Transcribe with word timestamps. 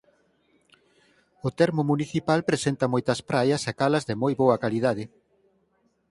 O 1.47 1.49
termo 1.59 1.81
municipal 1.91 2.39
presenta 2.49 2.91
moitas 2.93 3.19
praias 3.29 3.61
e 3.71 3.73
calas 3.79 4.07
de 4.09 4.15
moi 4.21 4.33
boa 4.41 4.59
calidade. 4.63 5.03